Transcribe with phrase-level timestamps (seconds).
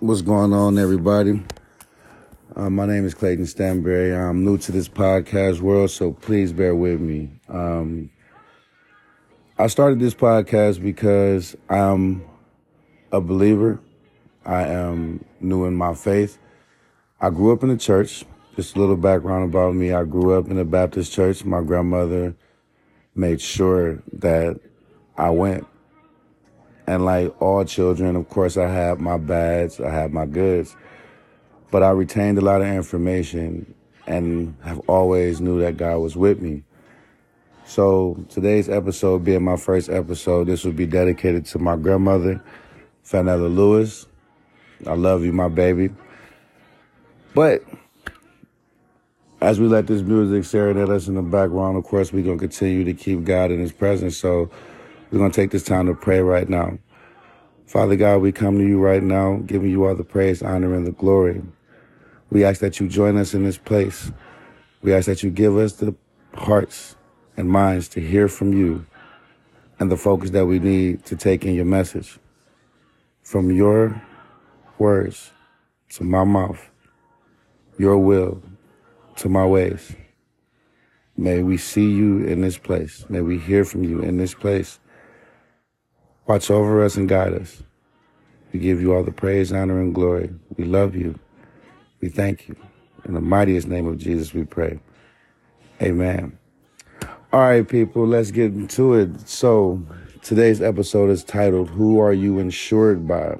[0.00, 1.42] What's going on, everybody?
[2.54, 4.14] Uh, my name is Clayton Stanberry.
[4.14, 7.30] I'm new to this podcast world, so please bear with me.
[7.48, 8.10] Um,
[9.56, 12.22] I started this podcast because I'm
[13.10, 13.80] a believer.
[14.44, 16.36] I am new in my faith.
[17.18, 18.26] I grew up in the church.
[18.54, 19.94] Just a little background about me.
[19.94, 21.42] I grew up in a Baptist church.
[21.42, 22.36] My grandmother
[23.14, 24.60] made sure that
[25.16, 25.66] I went.
[26.86, 30.76] And like all children, of course, I had my bads, I had my goods,
[31.70, 33.74] but I retained a lot of information
[34.06, 36.62] and have always knew that God was with me.
[37.64, 42.40] So today's episode being my first episode, this will be dedicated to my grandmother,
[43.04, 44.06] Fanella Lewis.
[44.86, 45.90] I love you, my baby.
[47.34, 47.64] But
[49.40, 52.44] as we let this music serenade us in the background, of course, we're going to
[52.44, 54.16] continue to keep God in his presence.
[54.16, 54.50] So
[55.16, 56.78] we're going to take this time to pray right now.
[57.64, 60.86] Father God, we come to you right now, giving you all the praise, honor, and
[60.86, 61.40] the glory.
[62.28, 64.12] We ask that you join us in this place.
[64.82, 65.94] We ask that you give us the
[66.34, 66.96] hearts
[67.34, 68.84] and minds to hear from you
[69.80, 72.18] and the focus that we need to take in your message.
[73.22, 74.02] From your
[74.76, 75.30] words
[75.92, 76.60] to my mouth,
[77.78, 78.42] your will
[79.16, 79.96] to my ways.
[81.16, 83.06] May we see you in this place.
[83.08, 84.78] May we hear from you in this place.
[86.26, 87.62] Watch over us and guide us.
[88.52, 90.34] We give you all the praise, honor, and glory.
[90.56, 91.18] We love you.
[92.00, 92.56] We thank you.
[93.04, 94.80] In the mightiest name of Jesus, we pray.
[95.80, 96.36] Amen.
[97.32, 99.28] All right, people, let's get into it.
[99.28, 99.80] So,
[100.22, 103.36] today's episode is titled, Who Are You Insured By?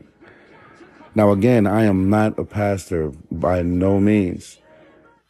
[1.16, 4.58] Now, again, I am not a pastor by no means.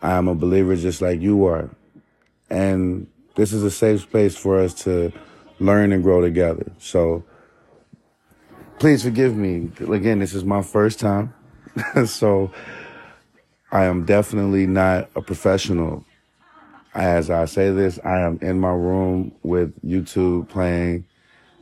[0.02, 1.70] I am a believer just like you are.
[2.50, 5.12] And this is a safe space for us to
[5.58, 6.70] learn and grow together.
[6.78, 7.24] So
[8.78, 9.70] please forgive me.
[9.80, 11.34] Again, this is my first time.
[12.06, 12.50] so
[13.72, 16.04] I am definitely not a professional.
[16.94, 21.06] As I say this, I am in my room with YouTube playing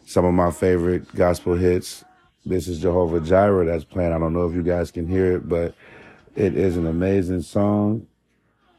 [0.06, 2.04] some of my favorite gospel hits.
[2.46, 4.12] This is Jehovah Jireh that's playing.
[4.12, 5.74] I don't know if you guys can hear it, but
[6.36, 8.06] it is an amazing song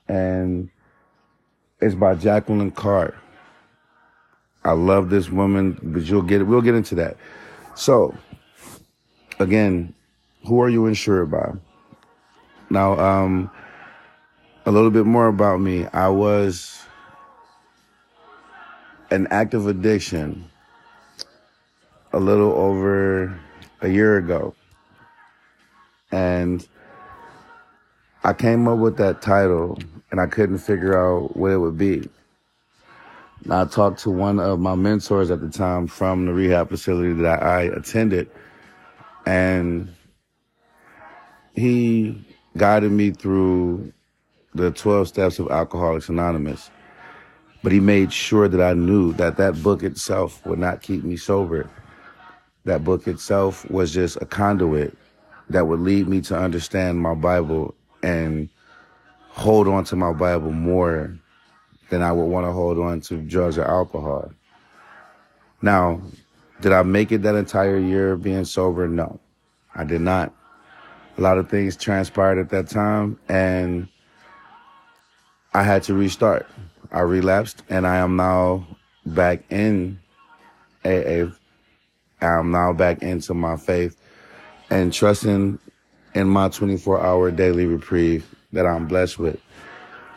[0.07, 0.69] and
[1.81, 3.15] it's by Jacqueline Carr.
[4.63, 6.45] I love this woman, but you'll get it.
[6.45, 7.17] We'll get into that.
[7.75, 8.15] So,
[9.39, 9.93] again,
[10.47, 11.53] who are you insured by?
[12.69, 13.51] Now, um,
[14.65, 15.85] a little bit more about me.
[15.87, 16.83] I was
[19.11, 20.49] an active addiction
[22.13, 23.39] a little over
[23.81, 24.55] a year ago.
[26.11, 26.67] And
[28.23, 29.77] I came up with that title
[30.11, 32.09] and I couldn't figure out what it would be.
[33.49, 37.43] I talked to one of my mentors at the time from the rehab facility that
[37.43, 38.31] I attended,
[39.25, 39.93] and
[41.53, 42.25] he
[42.57, 43.91] guided me through
[44.53, 46.69] the 12 steps of Alcoholics Anonymous.
[47.63, 51.17] But he made sure that I knew that that book itself would not keep me
[51.17, 51.69] sober.
[52.65, 54.95] That book itself was just a conduit
[55.49, 58.49] that would lead me to understand my Bible and
[59.29, 61.17] hold on to my Bible more
[61.89, 64.31] than I would want to hold on to drugs or alcohol.
[65.61, 66.01] Now,
[66.61, 68.87] did I make it that entire year being sober?
[68.87, 69.19] No,
[69.73, 70.33] I did not.
[71.17, 73.87] A lot of things transpired at that time, and
[75.53, 76.47] I had to restart.
[76.91, 78.67] I relapsed, and I am now
[79.05, 79.99] back in
[80.83, 81.31] AA.
[82.21, 83.99] I'm now back into my faith
[84.69, 85.59] and trusting
[86.13, 89.39] in my 24 hour daily reprieve that I'm blessed with.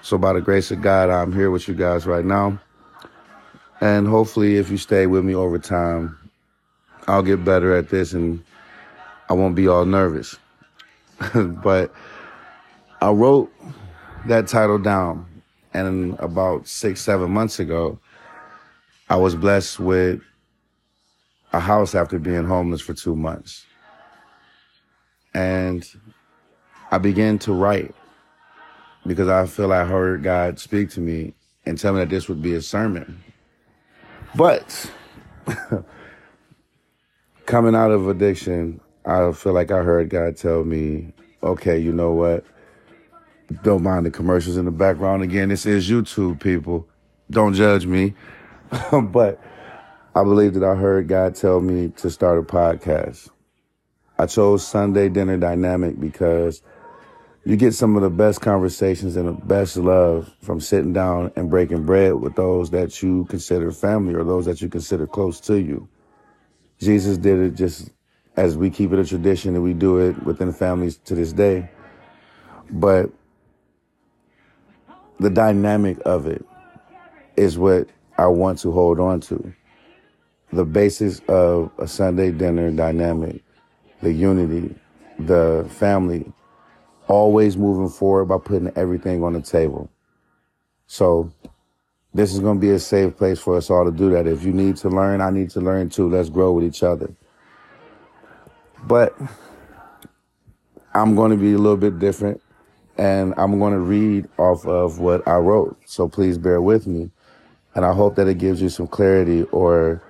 [0.02, 2.58] So by the grace of God, I'm here with you guys right now.
[3.80, 6.16] And hopefully if you stay with me over time,
[7.08, 8.44] I'll get better at this and
[9.30, 10.36] I won't be all nervous.
[11.34, 11.92] but
[13.00, 13.50] I wrote
[14.26, 15.26] that title down
[15.72, 17.98] and about six, seven months ago,
[19.08, 20.20] I was blessed with
[21.52, 23.64] a house after being homeless for two months.
[25.34, 25.88] And
[26.90, 27.94] I began to write
[29.06, 31.32] because I feel I heard God speak to me
[31.64, 33.22] and tell me that this would be a sermon.
[34.34, 34.90] But
[37.48, 42.12] coming out of addiction, I feel like I heard God tell me, okay, you know
[42.12, 42.44] what?
[43.62, 45.22] Don't mind the commercials in the background.
[45.22, 46.86] Again, this is YouTube, people.
[47.30, 48.12] Don't judge me.
[48.92, 49.42] but
[50.14, 53.30] I believe that I heard God tell me to start a podcast.
[54.18, 56.60] I chose Sunday Dinner Dynamic because
[57.46, 61.48] you get some of the best conversations and the best love from sitting down and
[61.48, 65.58] breaking bread with those that you consider family or those that you consider close to
[65.58, 65.88] you.
[66.78, 67.90] Jesus did it just
[68.36, 71.68] as we keep it a tradition and we do it within families to this day.
[72.70, 73.10] But
[75.18, 76.44] the dynamic of it
[77.36, 79.52] is what I want to hold on to.
[80.52, 83.42] The basis of a Sunday dinner dynamic,
[84.00, 84.74] the unity,
[85.18, 86.32] the family,
[87.08, 89.90] always moving forward by putting everything on the table.
[90.86, 91.32] So
[92.18, 94.26] this is going to be a safe place for us all to do that.
[94.26, 96.08] If you need to learn, I need to learn too.
[96.08, 97.14] Let's grow with each other.
[98.88, 99.16] But
[100.92, 102.42] I'm going to be a little bit different
[102.96, 105.78] and I'm going to read off of what I wrote.
[105.86, 107.08] So please bear with me.
[107.76, 110.02] And I hope that it gives you some clarity or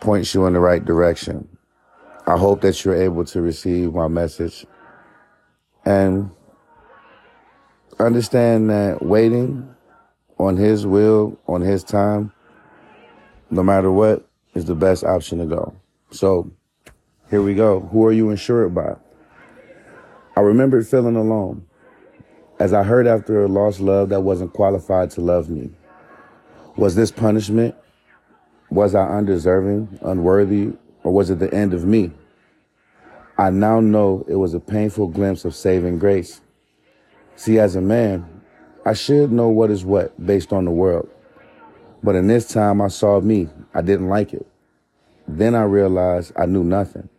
[0.00, 1.48] points you in the right direction.
[2.26, 4.66] I hope that you're able to receive my message
[5.86, 6.30] and
[7.98, 9.74] understand that waiting
[10.38, 12.32] on His will, on His time,
[13.50, 15.74] no matter what, is the best option to go.
[16.10, 16.50] So
[17.30, 17.80] here we go.
[17.80, 18.96] Who are you insured by?
[20.36, 21.66] I remembered feeling alone
[22.58, 25.70] as I heard after a lost love that wasn't qualified to love me.
[26.76, 27.74] Was this punishment?
[28.70, 32.12] Was I undeserving, unworthy, or was it the end of me?
[33.38, 36.40] I now know it was a painful glimpse of saving grace.
[37.36, 38.37] See, as a man,
[38.88, 41.10] I should know what is what based on the world.
[42.02, 43.50] But in this time, I saw me.
[43.74, 44.46] I didn't like it.
[45.26, 47.10] Then I realized I knew nothing.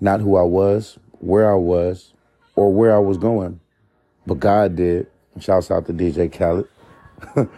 [0.00, 2.14] Not who I was, where I was,
[2.56, 3.60] or where I was going.
[4.26, 5.06] But God did.
[5.38, 6.66] Shouts out to DJ Khaled.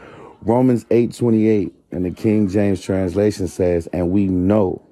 [0.42, 4.82] Romans 8:28 in the King James translation says, "And we know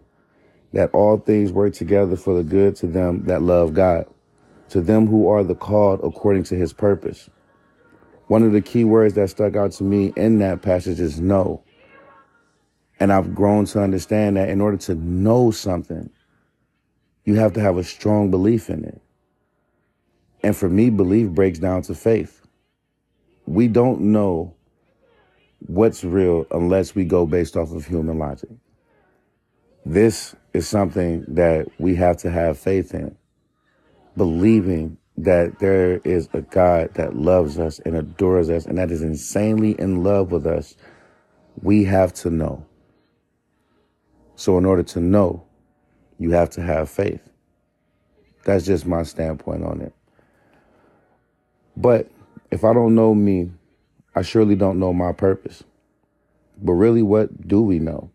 [0.73, 4.07] that all things work together for the good to them that love God,
[4.71, 7.29] to them who are the called according to his purpose."
[8.29, 11.63] One of the key words that stuck out to me in that passage is know.
[13.01, 16.11] And I've grown to understand that in order to know something,
[17.25, 19.01] you have to have a strong belief in it.
[20.43, 22.43] And for me, belief breaks down to faith.
[23.47, 24.55] We don't know
[25.67, 28.51] what's real unless we go based off of human logic.
[29.87, 33.17] This is something that we have to have faith in,
[34.17, 39.03] believing that there is a God that loves us and adores us and that is
[39.03, 40.77] insanely in love with us.
[41.61, 42.65] We have to know.
[44.37, 45.45] So, in order to know,
[46.19, 47.29] you have to have faith.
[48.45, 49.93] That's just my standpoint on it.
[51.77, 52.09] But
[52.53, 53.51] if I don't know me,
[54.15, 55.65] I surely don't know my purpose.
[56.63, 58.11] But really, what do we know?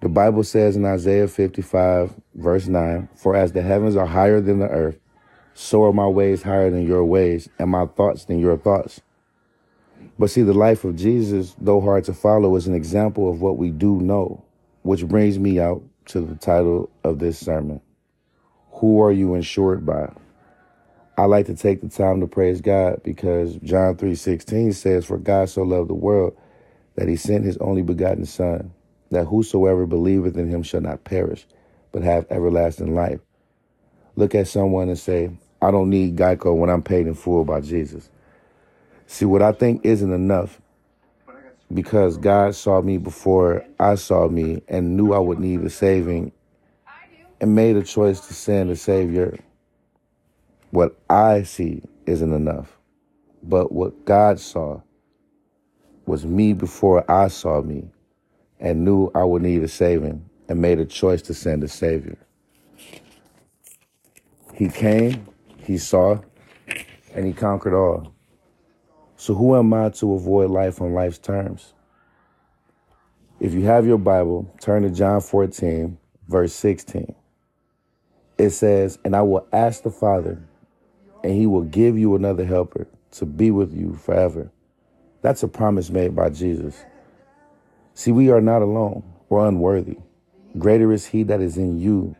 [0.00, 4.58] The Bible says in Isaiah 55, verse 9, For as the heavens are higher than
[4.58, 4.98] the earth,
[5.56, 9.00] so are my ways higher than your ways, and my thoughts than your thoughts.
[10.18, 13.56] But see, the life of Jesus, though hard to follow, is an example of what
[13.56, 14.44] we do know,
[14.82, 17.80] which brings me out to the title of this sermon
[18.72, 20.12] Who are you insured by?
[21.16, 25.48] I like to take the time to praise God because John 3:16 says for God
[25.48, 26.36] so loved the world
[26.96, 28.72] that he sent his only begotten son
[29.10, 31.46] that whosoever believeth in him shall not perish
[31.92, 33.20] but have everlasting life.
[34.16, 35.30] Look at someone and say,
[35.66, 38.10] I don't need Geico when I'm paid in full by Jesus.
[39.08, 40.60] See what I think isn't enough
[41.74, 46.32] because God saw me before I saw me and knew I would need a saving
[47.40, 49.38] and made a choice to send a savior
[50.70, 52.78] what I see isn't enough.
[53.42, 54.82] But what God saw
[56.06, 57.90] was me before I saw me
[58.60, 62.18] and knew I would need a saving and made a choice to send a savior.
[64.54, 65.26] He came,
[65.66, 66.20] he saw,
[67.14, 68.12] and he conquered all.
[69.16, 71.72] So who am I to avoid life on life's terms?
[73.40, 77.14] If you have your Bible, turn to John 14, verse 16.
[78.38, 80.42] It says, And I will ask the Father,
[81.24, 84.50] and he will give you another helper to be with you forever.
[85.22, 86.84] That's a promise made by Jesus.
[87.94, 89.96] See, we are not alone or unworthy.
[90.58, 92.14] Greater is he that is in you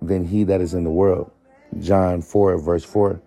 [0.00, 1.30] than he that is in the world.
[1.80, 3.20] John 4, verse 4.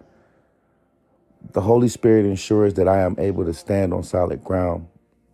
[1.54, 4.88] The Holy Spirit ensures that I am able to stand on solid ground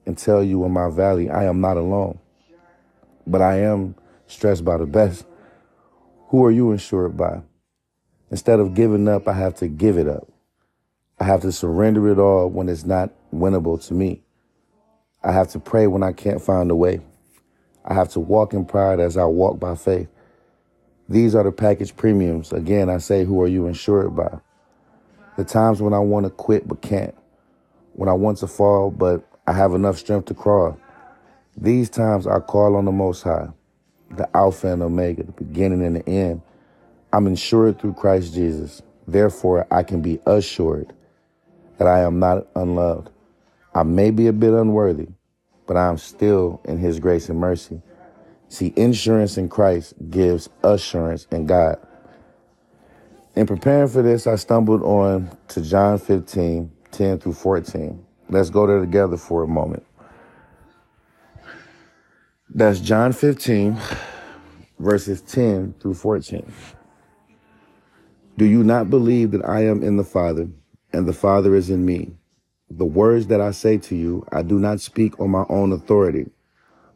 [0.06, 2.20] and tell you in my valley, I am not alone,
[3.26, 3.96] but I am
[4.28, 5.26] stressed by the best.
[6.30, 7.42] Who are you insured by?
[8.32, 10.28] Instead of giving up, I have to give it up.
[11.20, 14.24] I have to surrender it all when it's not winnable to me.
[15.24, 17.02] I have to pray when I can't find a way.
[17.86, 20.10] I have to walk in pride as I walk by faith.
[21.10, 22.54] These are the package premiums.
[22.54, 24.40] Again, I say, who are you insured by?
[25.38, 27.16] The times when I want to quit but can't.
[27.94, 30.80] When I want to fall but I have enough strength to crawl.
[31.58, 33.50] These times I call on the Most High,
[34.12, 36.42] the Alpha and Omega, the beginning and the end
[37.14, 38.82] I'm insured through Christ Jesus.
[39.08, 40.94] Therefore, I can be assured
[41.78, 43.12] that I am not unloved.
[43.76, 45.10] I may be a bit unworthy,
[45.68, 47.84] but I am still in his grace and mercy.
[48.54, 51.80] See, insurance in Christ gives assurance in God.
[53.36, 58.06] In preparing for this, I stumbled on to John 15, 10 through 14.
[58.30, 59.84] Let's go there together for a moment.
[62.48, 63.76] That's John 15,
[64.78, 66.54] verses 10 through 14.
[68.38, 70.48] Do you not believe that I am in the Father
[70.92, 72.14] and the Father is in me?
[72.70, 76.30] The words that I say to you, I do not speak on my own authority,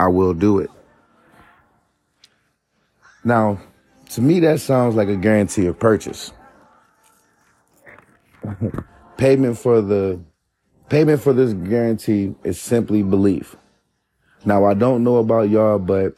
[0.00, 0.70] I will do it.
[3.22, 3.60] Now,
[4.12, 6.32] to me, that sounds like a guarantee of purchase.
[9.18, 10.18] Payment for the
[10.88, 13.56] Payment for this guarantee is simply belief.
[14.44, 16.14] Now, I don't know about y'all, but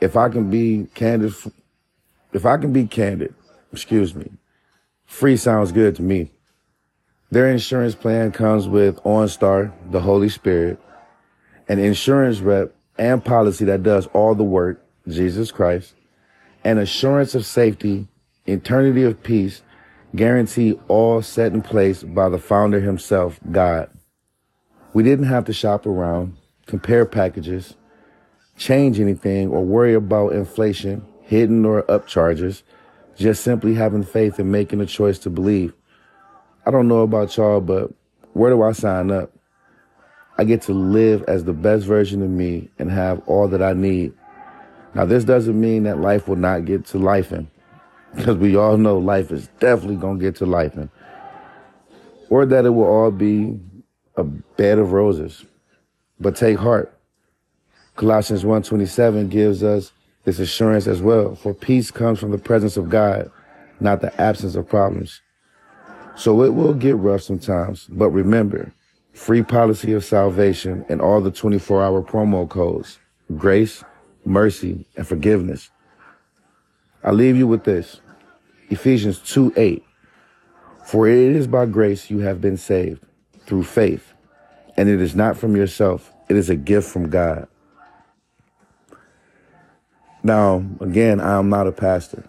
[0.00, 1.34] if I can be candid,
[2.34, 3.34] if I can be candid,
[3.72, 4.30] excuse me,
[5.06, 6.30] free sounds good to me.
[7.30, 10.78] Their insurance plan comes with OnStar, the Holy Spirit,
[11.66, 15.94] an insurance rep and policy that does all the work, Jesus Christ,
[16.64, 18.06] an assurance of safety,
[18.46, 19.62] eternity of peace,
[20.14, 23.90] guarantee all set in place by the founder himself, God.
[24.92, 27.74] We didn't have to shop around, compare packages,
[28.56, 32.62] change anything, or worry about inflation, hidden or upcharges,
[33.16, 35.72] just simply having faith and making a choice to believe.
[36.66, 37.90] I don't know about y'all, but
[38.34, 39.32] where do I sign up?
[40.42, 43.74] I get to live as the best version of me and have all that I
[43.74, 44.12] need.
[44.92, 47.48] Now, this doesn't mean that life will not get to life in,
[48.16, 50.90] because we all know life is definitely going to get to life in,
[52.28, 53.56] or that it will all be
[54.16, 55.44] a bed of roses.
[56.18, 56.92] But take heart.
[57.94, 59.92] Colossians 1:27 gives us
[60.24, 61.36] this assurance as well.
[61.36, 63.30] For peace comes from the presence of God,
[63.78, 65.20] not the absence of problems.
[66.16, 68.72] So it will get rough sometimes, but remember,
[69.12, 72.98] free policy of salvation and all the 24 hour promo codes,
[73.36, 73.84] grace,
[74.24, 75.70] mercy, and forgiveness.
[77.04, 78.00] I leave you with this.
[78.70, 79.84] Ephesians 2 8.
[80.84, 83.04] For it is by grace you have been saved
[83.46, 84.12] through faith,
[84.76, 87.48] and it is not from yourself, it is a gift from God.
[90.22, 92.24] Now, again, I am not a pastor,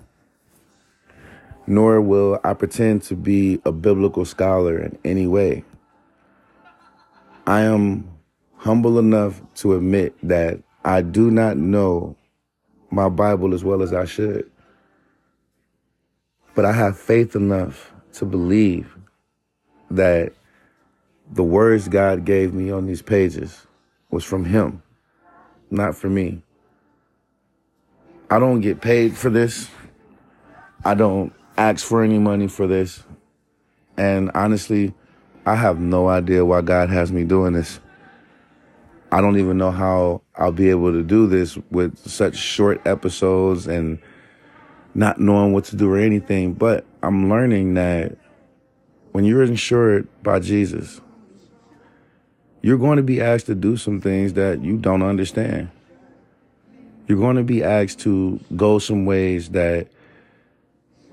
[1.67, 5.63] nor will I pretend to be a biblical scholar in any way.
[7.45, 8.09] I am
[8.55, 12.15] humble enough to admit that I do not know
[12.89, 14.49] my Bible as well as I should.
[16.55, 18.95] But I have faith enough to believe
[19.89, 20.33] that
[21.31, 23.65] the words God gave me on these pages
[24.11, 24.81] was from Him,
[25.69, 26.41] not for me.
[28.29, 29.69] I don't get paid for this.
[30.85, 33.03] I don't ask for any money for this.
[33.97, 34.93] And honestly,
[35.45, 37.81] I have no idea why God has me doing this.
[39.11, 43.67] I don't even know how I'll be able to do this with such short episodes
[43.67, 43.99] and
[44.95, 46.53] not knowing what to do or anything.
[46.53, 48.17] But I'm learning that
[49.11, 51.01] when you're insured by Jesus,
[52.61, 55.69] you're going to be asked to do some things that you don't understand.
[57.05, 59.89] You're going to be asked to go some ways that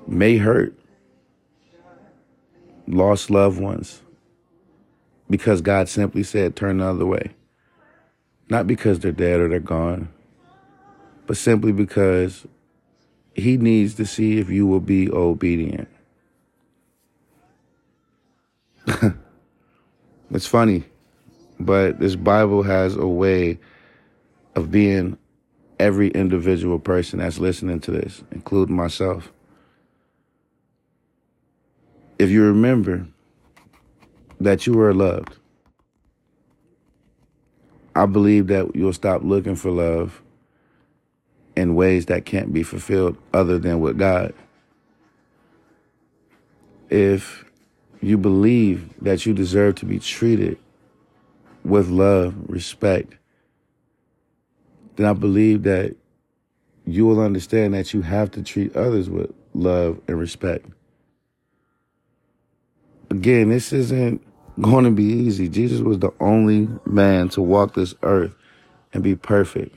[0.06, 0.72] may hurt
[2.86, 4.02] lost loved ones
[5.30, 7.30] because God simply said, turn the other way.
[8.50, 10.08] Not because they're dead or they're gone,
[11.26, 12.46] but simply because
[13.34, 15.88] He needs to see if you will be obedient.
[20.32, 20.84] it's funny.
[21.60, 23.60] But this Bible has a way
[24.56, 25.16] of being
[25.78, 29.32] every individual person that's listening to this, including myself.
[32.18, 33.06] If you remember
[34.40, 35.36] that you were loved,
[37.94, 40.22] I believe that you'll stop looking for love
[41.56, 44.32] in ways that can't be fulfilled other than with God.
[46.88, 47.44] If
[48.00, 50.58] you believe that you deserve to be treated
[51.64, 53.14] with love, respect,
[54.96, 55.96] then I believe that
[56.86, 60.66] you will understand that you have to treat others with love, and respect.
[63.10, 64.22] Again, this isn't
[64.60, 65.48] going to be easy.
[65.48, 68.34] Jesus was the only man to walk this earth
[68.92, 69.74] and be perfect.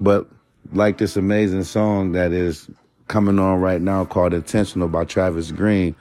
[0.00, 0.28] But
[0.72, 2.68] like this amazing song that is
[3.08, 5.94] coming on right now called Intentional by Travis Green,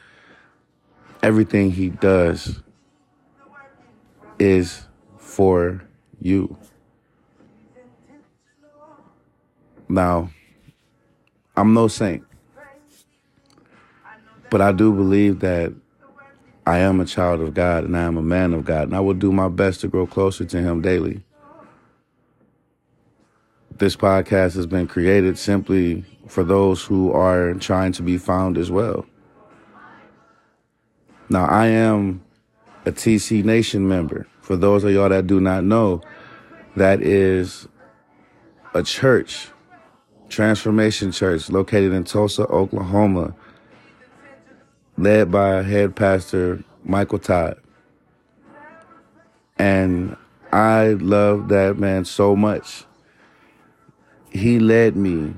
[1.22, 2.62] everything he does
[4.40, 4.86] is
[5.18, 5.84] for
[6.20, 6.58] you.
[9.88, 10.30] Now,
[11.56, 12.24] I'm no saint,
[14.50, 15.74] but I do believe that
[16.66, 19.00] I am a child of God and I am a man of God, and I
[19.00, 21.24] will do my best to grow closer to Him daily.
[23.78, 28.70] This podcast has been created simply for those who are trying to be found as
[28.70, 29.06] well.
[31.30, 32.24] Now, I am
[32.86, 34.28] a TC Nation member.
[34.42, 36.02] For those of y'all that do not know,
[36.76, 37.68] that is
[38.74, 39.50] a church,
[40.30, 43.34] Transformation Church, located in Tulsa, Oklahoma,
[44.98, 47.60] led by head pastor Michael Todd.
[49.58, 50.16] And
[50.52, 52.86] I love that man so much.
[54.32, 55.34] He led me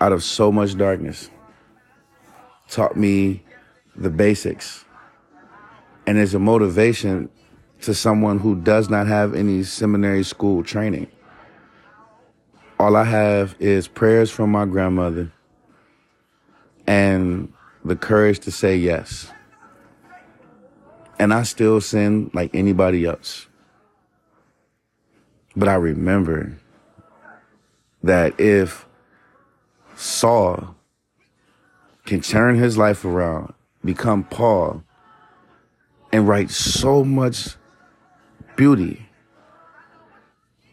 [0.00, 1.30] out of so much darkness,
[2.68, 3.42] taught me
[3.94, 4.84] the basics,
[6.06, 7.30] and is a motivation
[7.82, 11.06] to someone who does not have any seminary school training.
[12.78, 15.32] All I have is prayers from my grandmother
[16.86, 17.52] and
[17.86, 19.30] the courage to say yes.
[21.18, 23.46] And I still sin like anybody else.
[25.54, 26.58] But I remember
[28.02, 28.86] that if
[29.94, 30.74] Saul
[32.04, 34.82] can turn his life around, become Paul,
[36.12, 37.56] and write so much
[38.56, 39.08] beauty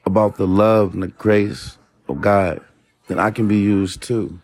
[0.05, 1.77] about the love and the grace
[2.09, 2.59] of God,
[3.07, 4.39] then I can be used too.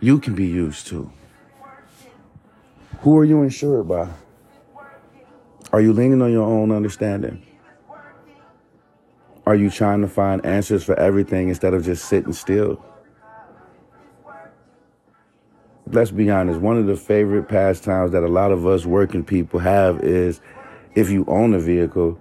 [0.00, 1.10] You can be used too.
[3.00, 4.08] Who are you insured by?
[5.72, 7.44] Are you leaning on your own understanding?
[9.46, 12.84] Are you trying to find answers for everything instead of just sitting still?
[15.88, 19.60] Let's be honest, one of the favorite pastimes that a lot of us working people
[19.60, 20.40] have is
[20.96, 22.18] if you own a vehicle,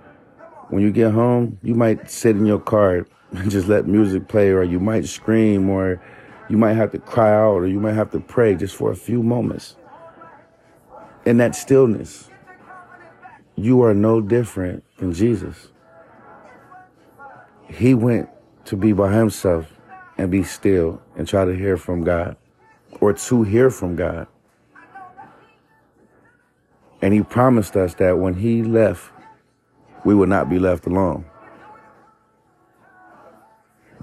[0.70, 4.50] when you get home, you might sit in your car and just let music play,
[4.50, 6.00] or you might scream, or
[6.50, 8.96] you might have to cry out, or you might have to pray just for a
[8.96, 9.76] few moments.
[11.26, 12.30] In that stillness,
[13.56, 15.70] you are no different than Jesus.
[17.68, 18.30] He went
[18.66, 19.72] to be by himself
[20.18, 22.38] and be still and try to hear from God
[23.00, 24.28] or to hear from God.
[27.02, 29.12] And he promised us that when he left,
[30.04, 31.26] we would not be left alone.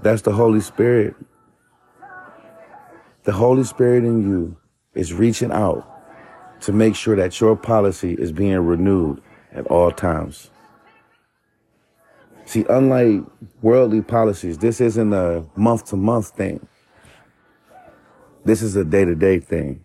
[0.01, 1.15] That's the Holy Spirit.
[3.23, 4.57] The Holy Spirit in you
[4.95, 5.89] is reaching out
[6.61, 9.21] to make sure that your policy is being renewed
[9.53, 10.51] at all times.
[12.45, 13.21] See, unlike
[13.61, 16.67] worldly policies, this isn't a month to month thing.
[18.43, 19.83] This is a day to day thing.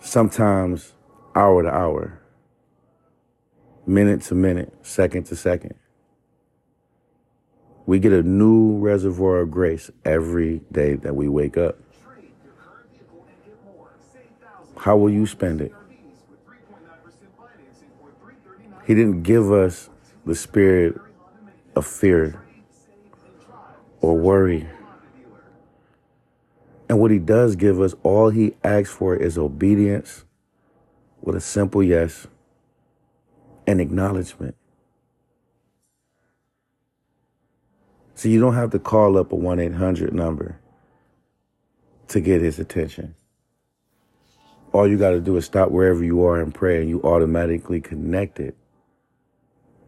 [0.00, 0.92] Sometimes
[1.34, 2.20] hour to hour,
[3.86, 5.74] minute to minute, second to second.
[7.86, 11.78] We get a new reservoir of grace every day that we wake up.
[14.76, 15.72] How will you spend it?
[18.86, 19.88] He didn't give us
[20.24, 21.00] the spirit
[21.74, 22.42] of fear
[24.00, 24.68] or worry.
[26.88, 30.24] And what he does give us, all he asks for is obedience
[31.20, 32.26] with a simple yes
[33.66, 34.56] and acknowledgement.
[38.16, 40.58] So you don't have to call up a 1 800 number
[42.08, 43.14] to get his attention.
[44.72, 47.80] All you got to do is stop wherever you are and pray, and you automatically
[47.80, 48.56] connect it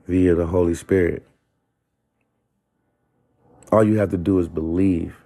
[0.06, 1.26] via the Holy Spirit.
[3.72, 5.16] All you have to do is believe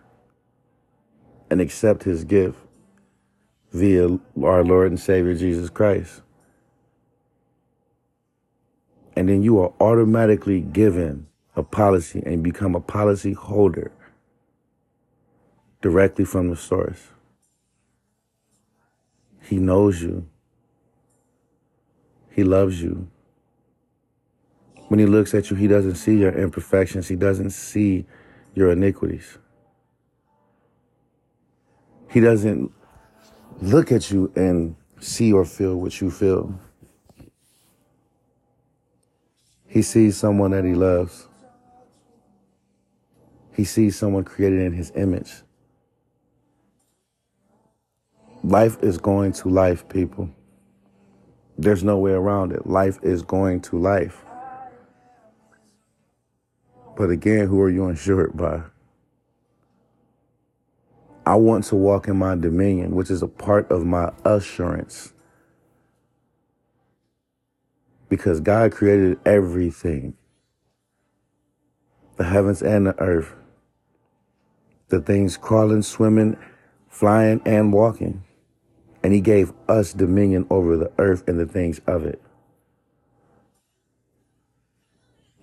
[1.51, 2.59] and accept his gift
[3.73, 6.23] via our Lord and Savior Jesus Christ.
[9.17, 13.93] And then you are automatically given a policy and become a policy holder
[15.81, 17.09] directly from the source.
[19.43, 20.27] He knows you.
[22.31, 23.09] He loves you.
[24.89, 27.09] When he looks at you, he doesn't see your imperfections.
[27.09, 28.07] He doesn't see
[28.55, 29.39] your iniquities.
[32.11, 32.71] He doesn't
[33.61, 36.59] look at you and see or feel what you feel.
[39.67, 41.29] He sees someone that he loves.
[43.55, 45.43] He sees someone created in his image.
[48.43, 50.31] Life is going to life, people.
[51.59, 52.67] There's no way around it.
[52.67, 54.25] Life is going to life.
[56.97, 58.63] But again, who are you insured by?
[61.25, 65.13] I want to walk in my dominion, which is a part of my assurance.
[68.09, 70.15] Because God created everything
[72.17, 73.35] the heavens and the earth,
[74.93, 76.37] the things crawling, swimming,
[76.87, 78.23] flying, and walking.
[79.03, 82.23] And He gave us dominion over the earth and the things of it.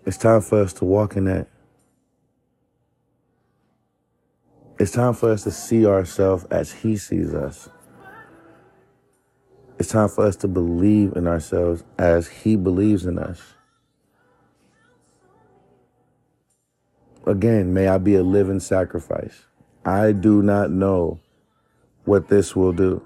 [0.06, 1.48] It's time for us to walk in that.
[4.80, 7.70] It's time for us to see ourselves as He sees us.
[9.80, 13.42] It's time for us to believe in ourselves as He believes in us.
[17.26, 19.46] Again, may I be a living sacrifice.
[19.86, 21.20] I do not know
[22.06, 23.02] what this will do.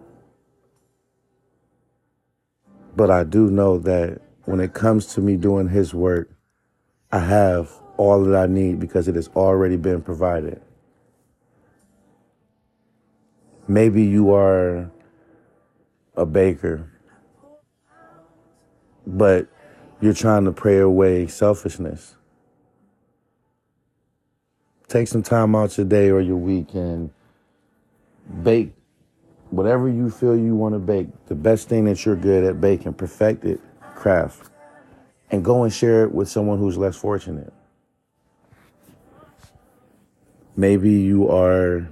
[2.95, 6.29] But I do know that when it comes to me doing His work,
[7.11, 10.61] I have all that I need because it has already been provided.
[13.67, 14.91] Maybe you are
[16.15, 16.91] a baker,
[19.07, 19.47] but
[20.01, 22.15] you're trying to pray away selfishness.
[24.93, 27.09] Take some time out your day or your week and
[28.43, 28.73] bake
[29.49, 32.93] whatever you feel you want to bake, the best thing that you're good at baking,
[32.93, 33.59] perfect it,
[33.95, 34.51] craft,
[35.31, 37.51] and go and share it with someone who's less fortunate.
[40.55, 41.89] Maybe you are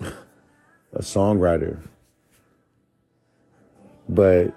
[0.00, 1.86] a songwriter,
[4.08, 4.54] but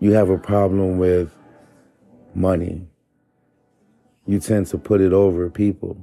[0.00, 1.34] you have a problem with
[2.34, 2.86] money.
[4.26, 5.96] You tend to put it over people.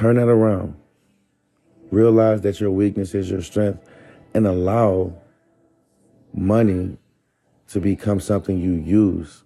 [0.00, 0.76] Turn that around.
[1.90, 3.86] Realize that your weakness is your strength
[4.32, 5.12] and allow
[6.32, 6.96] money
[7.68, 9.44] to become something you use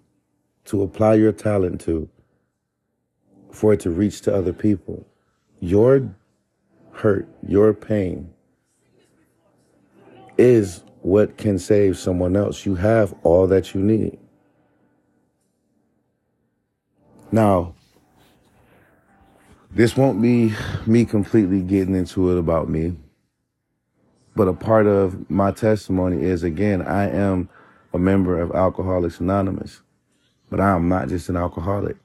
[0.63, 2.07] to apply your talent to
[3.51, 5.05] for it to reach to other people.
[5.59, 6.15] Your
[6.93, 8.33] hurt, your pain
[10.37, 12.65] is what can save someone else.
[12.65, 14.17] You have all that you need.
[17.29, 17.75] Now,
[19.75, 20.53] this won't be
[20.85, 22.95] me completely getting into it about me,
[24.33, 27.49] but a part of my testimony is again, I am
[27.93, 29.81] a member of Alcoholics Anonymous,
[30.49, 31.97] but I am not just an alcoholic.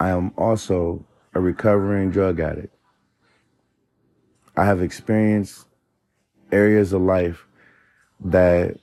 [0.00, 2.74] I am also a recovering drug addict.
[4.56, 5.66] I have experienced
[6.50, 7.46] areas of life
[8.24, 8.78] that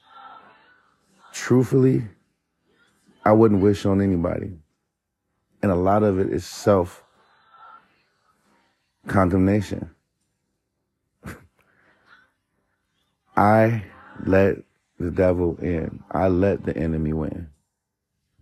[1.33, 2.03] truthfully
[3.25, 4.51] I wouldn't wish on anybody.
[5.63, 7.03] And a lot of it is self
[9.07, 9.89] condemnation.
[13.37, 13.83] I
[14.25, 14.57] let
[14.99, 16.03] the devil in.
[16.11, 17.49] I let the enemy win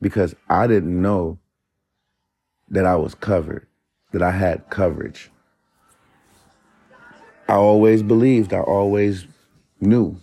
[0.02, 1.40] because I didn't know
[2.70, 3.68] that I was covered,
[4.12, 5.32] that I had coverage.
[7.48, 9.26] I always believed, I always
[9.82, 10.18] knew.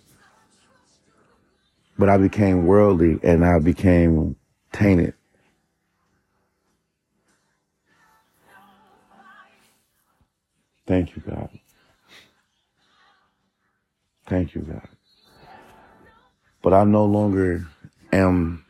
[1.97, 4.35] But I became worldly and I became
[4.71, 5.13] tainted.
[10.87, 11.49] Thank you, God.
[14.27, 14.87] Thank you, God.
[16.63, 17.67] But I no longer
[18.13, 18.65] am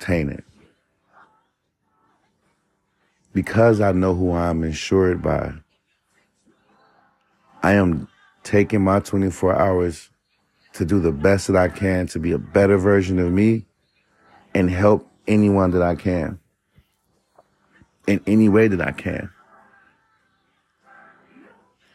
[0.00, 0.44] tainted.
[3.34, 5.54] Because I know who I'm insured by,
[7.62, 8.08] I am
[8.44, 10.10] taking my 24 hours
[10.74, 13.66] to do the best that I can to be a better version of me
[14.54, 16.40] and help anyone that I can
[18.08, 19.31] in any way that I can.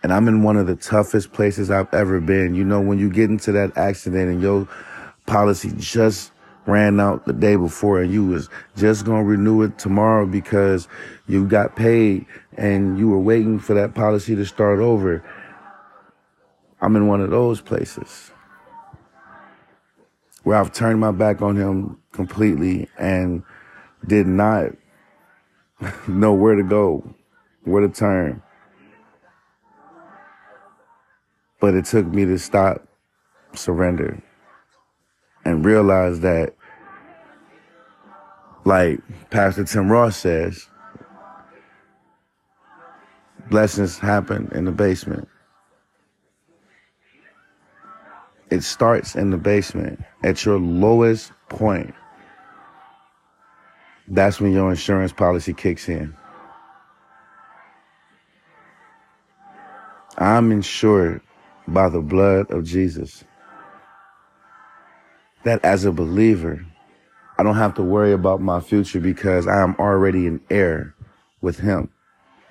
[0.04, 2.56] And I'm in one of the toughest places I've ever been.
[2.56, 4.68] You know, when you get into that accident and your
[5.26, 6.32] policy just
[6.66, 10.88] ran out the day before and you was just going to renew it tomorrow because
[11.28, 12.26] you got paid
[12.58, 15.24] and you were waiting for that policy to start over
[16.80, 18.32] I'm in one of those places
[20.44, 23.44] where I've turned my back on him completely and
[24.06, 24.74] did not
[26.08, 27.04] know where to go,
[27.64, 28.44] where to turn.
[31.60, 32.88] But it took me to stop,
[33.54, 34.22] surrender,
[35.44, 36.54] and realize that,
[38.64, 40.68] like Pastor Tim Ross says,
[43.50, 45.28] blessings happen in the basement.
[48.50, 51.94] It starts in the basement at your lowest point.
[54.08, 56.16] That's when your insurance policy kicks in.
[60.18, 61.22] I'm insured
[61.68, 63.24] by the blood of Jesus.
[65.44, 66.66] That as a believer,
[67.38, 70.96] I don't have to worry about my future because I am already an heir
[71.42, 71.90] with Him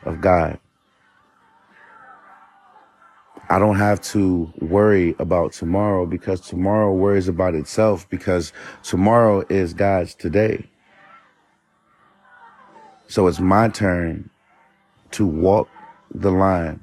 [0.05, 0.59] of God.
[3.48, 8.52] I don't have to worry about tomorrow because tomorrow worries about itself because
[8.83, 10.68] tomorrow is God's today.
[13.07, 14.31] So it's my turn
[15.12, 15.68] to walk
[16.12, 16.81] the line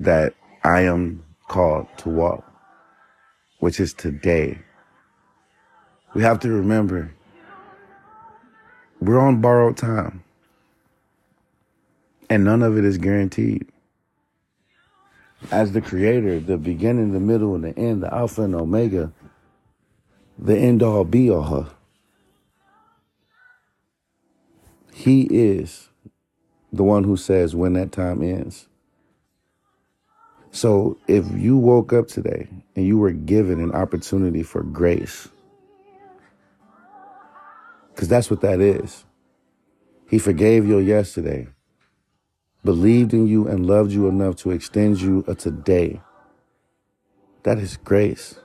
[0.00, 2.44] that I am called to walk,
[3.60, 4.58] which is today.
[6.14, 7.12] We have to remember
[9.00, 10.24] we're on borrowed time
[12.30, 13.66] and none of it is guaranteed
[15.52, 19.12] as the creator, the beginning, the middle, and the end, the Alpha and Omega,
[20.38, 21.68] the end all be all.
[24.92, 25.88] He is
[26.72, 28.68] the one who says when that time ends.
[30.54, 35.28] So if you woke up today and you were given an opportunity for grace,
[37.92, 39.04] because that's what that is.
[40.08, 41.48] He forgave you yesterday
[42.64, 46.00] believed in you and loved you enough to extend you a today.
[47.42, 48.38] That is grace.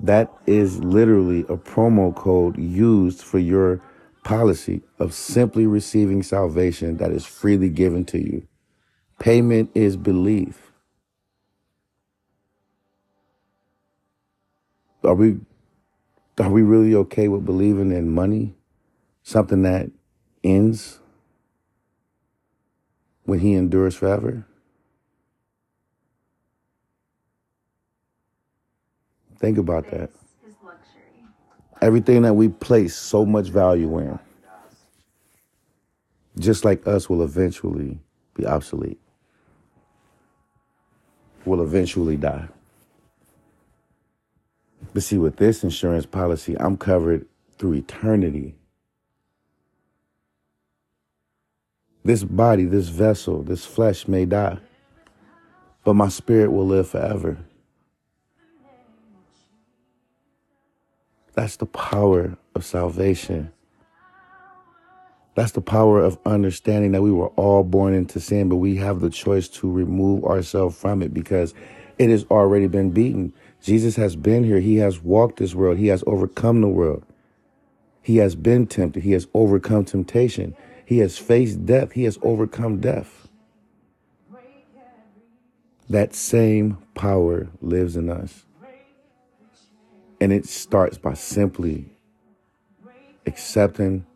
[0.00, 3.82] That is literally a promo code used for your
[4.24, 8.48] policy of simply receiving salvation that is freely given to you.
[9.18, 10.72] Payment is belief.
[15.04, 15.38] Are we
[16.40, 18.54] are we really okay with believing in money?
[19.22, 19.90] Something that
[20.42, 21.00] ends?
[23.24, 24.46] when he endures forever?
[29.38, 30.10] Think about that.
[31.80, 34.18] Everything that we place so much value in,
[36.38, 37.98] just like us, will eventually
[38.34, 39.00] be obsolete,
[41.46, 42.48] will eventually die.
[44.92, 47.26] But see, with this insurance policy, I'm covered
[47.58, 48.54] through eternity.
[52.04, 54.58] This body, this vessel, this flesh may die,
[55.84, 57.38] but my spirit will live forever.
[61.34, 63.52] That's the power of salvation.
[65.34, 69.00] That's the power of understanding that we were all born into sin, but we have
[69.00, 71.54] the choice to remove ourselves from it because
[71.98, 73.32] it has already been beaten.
[73.60, 74.60] Jesus has been here.
[74.60, 75.78] He has walked this world.
[75.78, 77.04] He has overcome the world.
[78.02, 79.02] He has been tempted.
[79.02, 80.54] He has overcome temptation.
[80.84, 81.92] He has faced death.
[81.92, 83.28] He has overcome death.
[85.88, 88.44] That same power lives in us.
[90.20, 91.86] And it starts by simply
[93.26, 94.06] accepting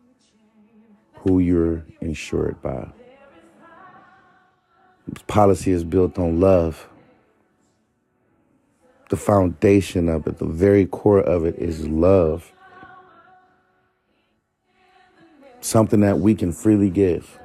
[1.21, 2.87] who you're insured by.
[5.07, 6.87] This policy is built on love.
[9.09, 12.51] The foundation of it, the very core of it is love
[15.61, 17.39] something that we can freely give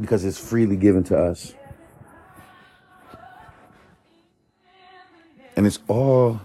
[0.00, 1.54] because it's freely given to us.
[5.56, 6.40] And it's all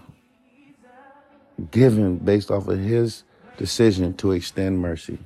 [1.70, 3.24] given based off of his
[3.58, 5.18] decision to extend mercy.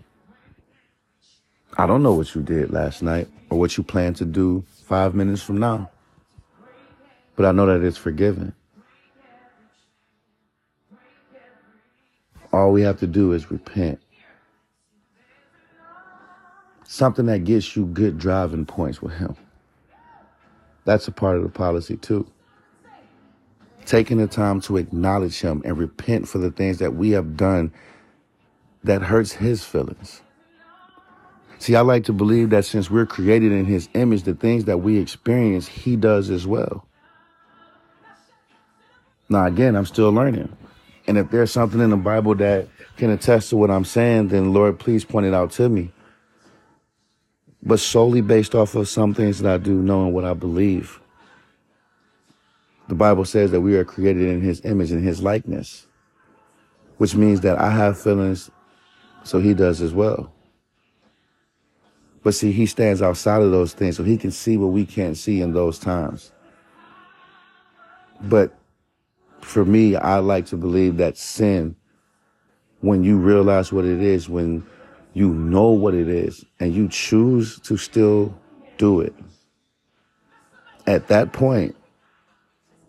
[1.79, 5.15] I don't know what you did last night or what you plan to do five
[5.15, 5.91] minutes from now,
[7.37, 8.55] but I know that it's forgiven.
[12.53, 14.01] All we have to do is repent
[16.89, 19.37] something that gets you good driving points with him.
[20.85, 22.27] That's a part of the policy too.
[23.85, 27.73] Taking the time to acknowledge him and repent for the things that we have done
[28.83, 30.23] that hurts his feelings.
[31.59, 34.79] See, I like to believe that since we're created in his image, the things that
[34.79, 36.87] we experience, he does as well.
[39.29, 40.55] Now, again, I'm still learning.
[41.07, 44.53] And if there's something in the Bible that can attest to what I'm saying, then
[44.53, 45.93] Lord, please point it out to me
[47.67, 51.01] but solely based off of some things that I do, knowing what I believe.
[52.89, 55.89] The Bible says that we are created in His image and His likeness,
[56.99, 58.53] which means that I have feelings,
[59.25, 60.33] so He does as well.
[62.27, 65.17] But see, He stands outside of those things, so He can see what we can't
[65.17, 66.33] see in those times.
[68.21, 68.53] But
[69.43, 71.77] for me, I like to believe that sin,
[72.81, 74.67] when you realize what it is, when
[75.15, 78.37] you know what it is and you choose to still
[78.77, 79.15] do it.
[80.85, 81.77] At that point,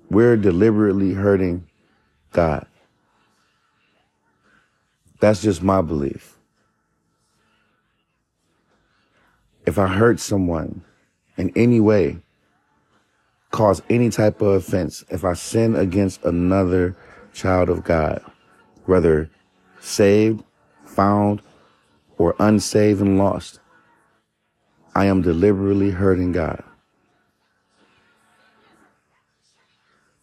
[0.10, 1.68] we're deliberately hurting
[2.32, 2.66] God.
[5.20, 6.37] That's just my belief.
[9.68, 10.82] If I hurt someone
[11.36, 12.18] in any way,
[13.52, 16.96] cause any type of offense, if I sin against another
[17.34, 18.24] child of God,
[18.86, 19.30] whether
[19.82, 20.42] saved,
[20.86, 21.42] found,
[22.18, 23.60] or unsaved and lost,
[24.96, 26.64] I am deliberately hurting God.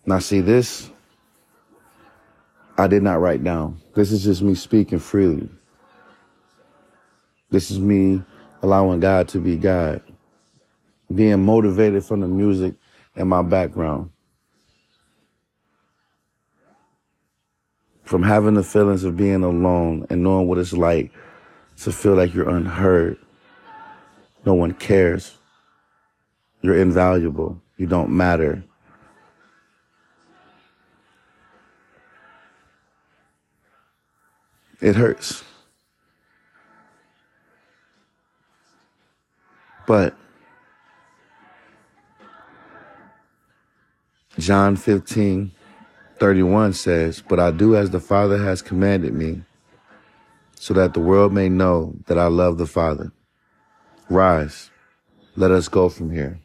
[0.07, 0.91] Now, see, this
[2.79, 3.81] I did not write down.
[3.95, 5.49] This is just me speaking freely.
[7.51, 8.23] This is me
[8.65, 10.01] allowing God to be God,
[11.15, 12.75] being motivated from the music
[13.15, 14.09] and my background.
[18.05, 21.13] From having the feelings of being alone and knowing what it's like
[21.83, 23.19] to feel like you're unheard.
[24.47, 25.37] No one cares.
[26.63, 27.61] You're invaluable.
[27.77, 28.65] You don't matter.
[34.81, 35.45] It hurts.
[39.87, 40.17] But
[44.39, 45.53] John 15,
[46.19, 49.43] 31 says, But I do as the Father has commanded me,
[50.57, 53.13] so that the world may know that I love the Father.
[54.09, 54.71] Rise,
[55.37, 56.41] let us go from here.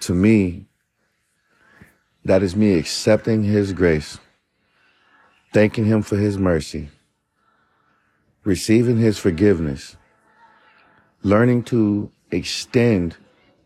[0.00, 0.66] To me,
[2.24, 4.18] that is me accepting His grace,
[5.52, 6.90] thanking Him for His mercy,
[8.44, 9.96] receiving His forgiveness,
[11.22, 13.16] learning to extend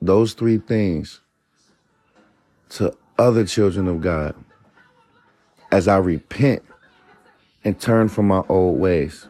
[0.01, 1.21] those three things
[2.71, 4.35] to other children of God
[5.71, 6.63] as I repent
[7.65, 9.27] and turn from my old ways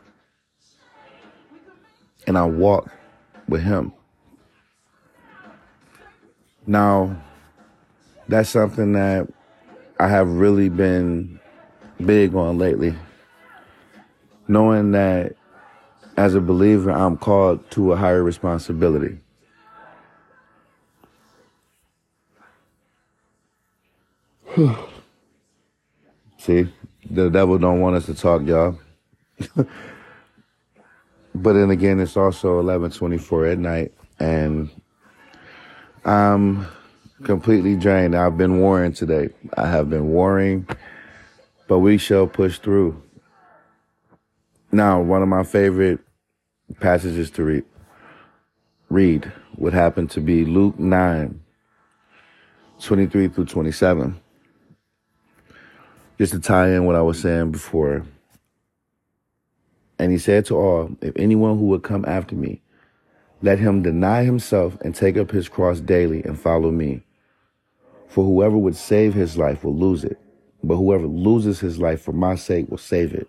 [2.27, 2.91] and I walk
[3.49, 3.93] with him.
[6.67, 7.17] Now,
[8.29, 9.27] that's something that
[9.99, 11.41] I have really been
[12.05, 12.95] big on lately.
[14.47, 15.35] Knowing that
[16.19, 19.21] as a believer, I'm called to a higher responsibility.
[26.39, 26.67] See,
[27.09, 28.77] the devil don't want us to talk, y'all.
[29.55, 34.69] but then again, it's also 11:24 at night, and
[36.05, 36.67] I'm
[37.23, 38.17] completely drained.
[38.17, 39.29] I've been warring today.
[39.57, 40.67] I have been warring,
[41.69, 43.01] but we shall push through.
[44.73, 46.01] Now, one of my favorite
[46.75, 47.65] passages to read,
[48.91, 51.41] read would happen to be Luke 9,
[52.81, 54.21] 23 through 27
[56.19, 58.05] just to tie in what I was saying before.
[59.99, 62.61] And he said to all, If anyone who would come after me,
[63.41, 67.03] let him deny himself and take up his cross daily and follow me.
[68.09, 70.19] For whoever would save his life will lose it,
[70.63, 73.29] but whoever loses his life for my sake will save it.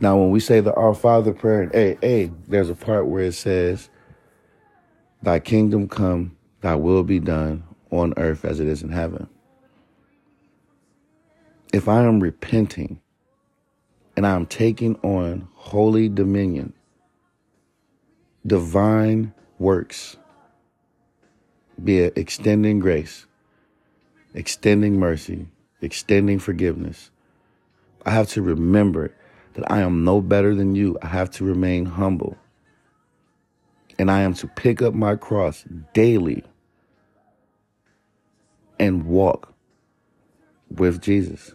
[0.00, 3.32] Now, when we say the Our Father prayer, hey, hey, there's a part where it
[3.32, 3.88] says,
[5.22, 9.28] Thy kingdom come, thy will be done on earth as it is in heaven.
[11.72, 13.00] If I am repenting
[14.16, 16.74] and I'm taking on holy dominion,
[18.46, 20.16] divine works,
[21.82, 23.26] be it extending grace,
[24.34, 25.48] extending mercy,
[25.80, 27.10] extending forgiveness.
[28.04, 29.12] I have to remember
[29.56, 30.98] that I am no better than you.
[31.02, 32.36] I have to remain humble.
[33.98, 35.64] And I am to pick up my cross
[35.94, 36.44] daily
[38.78, 39.54] and walk
[40.70, 41.52] with Jesus.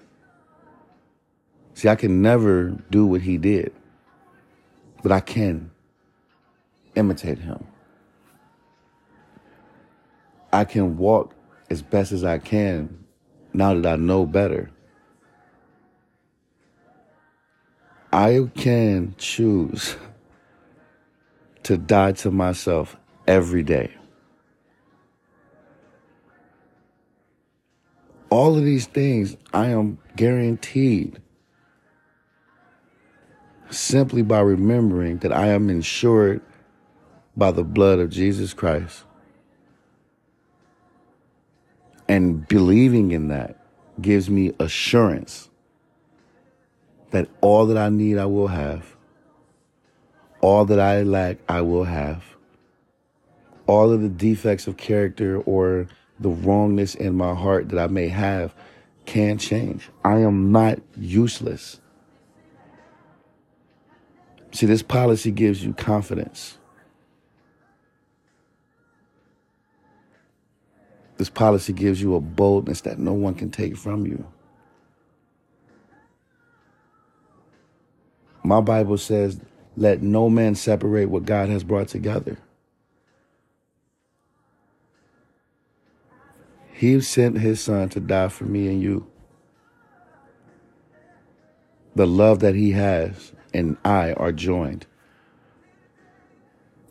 [1.75, 3.71] See, I can never do what he did,
[5.03, 5.69] but I can
[6.95, 7.67] imitate him.
[10.51, 11.35] I can walk
[11.69, 13.05] as best as I can
[13.53, 14.71] now that I know better.
[18.13, 19.95] I can choose
[21.63, 22.97] to die to myself
[23.27, 23.91] every day.
[28.29, 31.21] All of these things I am guaranteed
[33.69, 36.41] simply by remembering that I am insured
[37.37, 39.05] by the blood of Jesus Christ.
[42.09, 43.57] And believing in that
[44.01, 45.49] gives me assurance
[47.11, 48.95] that all that I need, I will have.
[50.41, 52.23] All that I lack, I will have.
[53.67, 55.87] all of the defects of character or
[56.19, 58.53] the wrongness in my heart that I may have
[59.05, 59.89] can change.
[60.05, 61.81] I am not useless.
[64.53, 66.57] See, this policy gives you confidence.
[71.17, 74.25] This policy gives you a boldness that no one can take from you.
[78.43, 79.39] My Bible says,
[79.77, 82.37] let no man separate what God has brought together.
[86.73, 89.05] He sent his son to die for me and you.
[91.95, 94.87] The love that he has and I are joined.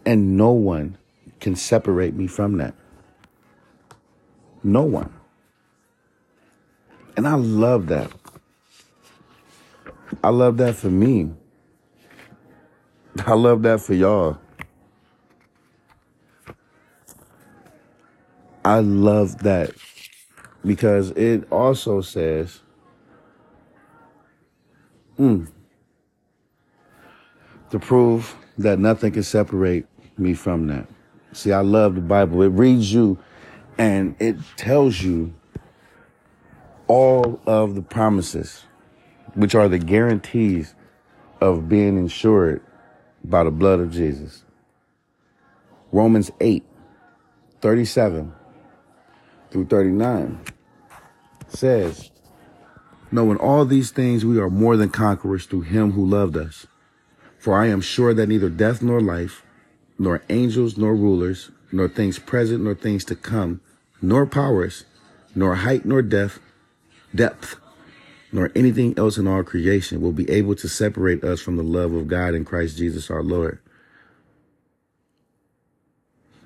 [0.06, 0.96] And no one
[1.40, 2.74] can separate me from that.
[4.62, 5.12] No one.
[7.16, 8.10] And I love that.
[10.22, 11.30] I love that for me.
[13.26, 14.38] I love that for y'all.
[18.64, 19.72] I love that
[20.64, 22.60] because it also says,
[25.18, 25.46] mm,
[27.70, 30.86] to prove that nothing can separate me from that.
[31.32, 32.42] See, I love the Bible.
[32.42, 33.18] It reads you
[33.78, 35.34] and it tells you
[36.86, 38.64] all of the promises,
[39.34, 40.74] which are the guarantees
[41.40, 42.62] of being insured
[43.24, 44.44] by the blood of Jesus.
[45.92, 46.64] Romans 8,
[47.60, 48.32] 37
[49.50, 50.40] through 39
[51.48, 52.10] says,
[53.12, 56.66] Knowing all these things, we are more than conquerors through him who loved us.
[57.38, 59.42] For I am sure that neither death nor life,
[59.98, 63.60] nor angels nor rulers, nor things present nor things to come,
[64.00, 64.84] nor powers,
[65.34, 66.38] nor height nor depth,
[67.14, 67.59] depth,
[68.32, 71.92] nor anything else in all creation will be able to separate us from the love
[71.92, 73.58] of God in Christ Jesus our Lord.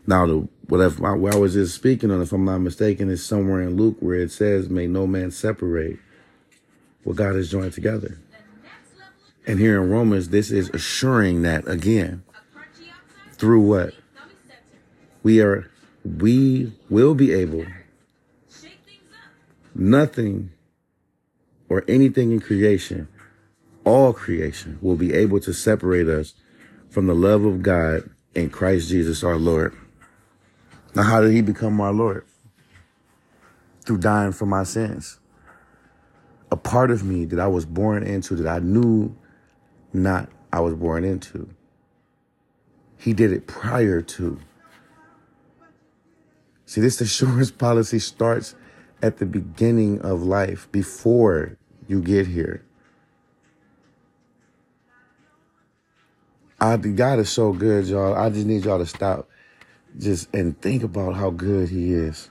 [0.07, 3.63] Now, the, whatever where I was just speaking on, if I'm not mistaken, is somewhere
[3.63, 5.99] in Luke where it says, "May no man separate
[7.05, 8.19] what God has joined together."
[9.47, 12.23] And here in Romans, this is assuring that again
[13.33, 13.95] through what
[15.23, 15.71] we are,
[16.05, 17.67] we will be able.
[19.75, 20.51] Nothing
[21.69, 23.09] or anything in creation,
[23.85, 26.35] all creation will be able to separate us
[26.89, 29.77] from the love of God in Christ Jesus our Lord.
[30.95, 32.25] Now, how did he become our Lord?
[33.85, 35.19] Through dying for my sins.
[36.51, 39.17] A part of me that I was born into that I knew
[39.93, 41.49] not I was born into.
[42.97, 44.41] He did it prior to.
[46.67, 48.55] See, this assurance policy starts
[49.05, 52.65] at the beginning of life, before you get here.
[56.59, 58.15] I, God is so good, y'all.
[58.15, 59.29] I just need y'all to stop
[59.99, 62.31] just and think about how good he is.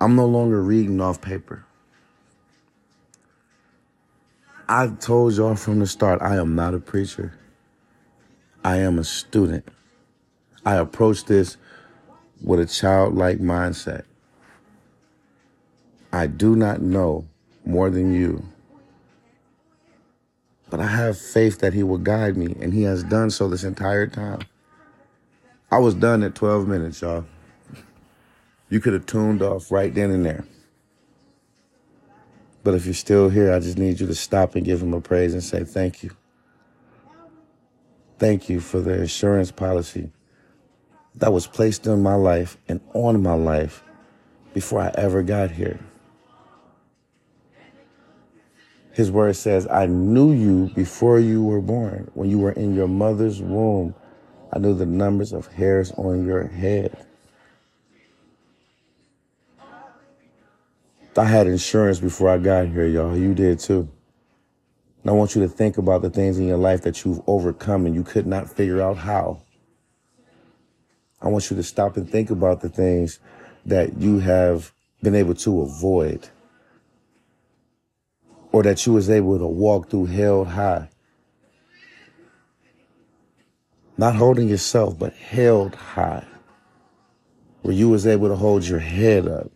[0.00, 1.64] I'm no longer reading off paper.
[4.68, 7.36] I told y'all from the start, I am not a preacher.
[8.62, 9.66] I am a student.
[10.64, 11.56] I approach this
[12.40, 14.04] with a childlike mindset.
[16.16, 17.26] I do not know
[17.66, 18.42] more than you,
[20.70, 23.64] but I have faith that He will guide me, and He has done so this
[23.64, 24.40] entire time.
[25.70, 27.26] I was done at 12 minutes, y'all.
[28.70, 30.46] You could have tuned off right then and there.
[32.64, 35.02] But if you're still here, I just need you to stop and give him a
[35.02, 36.16] praise and say thank you.
[38.18, 40.10] Thank you for the insurance policy
[41.16, 43.84] that was placed in my life and on my life
[44.54, 45.78] before I ever got here.
[48.96, 52.10] His word says, I knew you before you were born.
[52.14, 53.94] When you were in your mother's womb,
[54.50, 56.96] I knew the numbers of hairs on your head.
[61.14, 63.14] I had insurance before I got here, y'all.
[63.14, 63.86] You did too.
[65.02, 67.84] And I want you to think about the things in your life that you've overcome
[67.84, 69.42] and you could not figure out how.
[71.20, 73.18] I want you to stop and think about the things
[73.66, 74.72] that you have
[75.02, 76.30] been able to avoid
[78.56, 80.88] or that you was able to walk through held high.
[83.98, 86.26] Not holding yourself, but held high.
[87.62, 89.50] Where you was able to hold your head up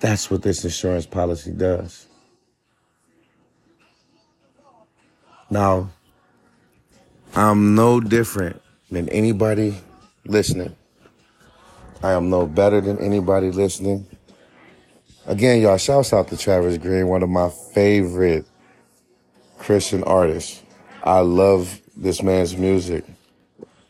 [0.00, 2.06] that's what this insurance policy does.
[5.50, 5.90] Now,
[7.34, 9.76] I'm no different than anybody
[10.24, 10.74] listening.
[12.02, 14.06] I am no better than anybody listening.
[15.26, 18.46] Again, y'all, shouts out to Travis Greene, one of my favorite
[19.58, 20.62] Christian artists.
[21.04, 23.04] I love this man's music.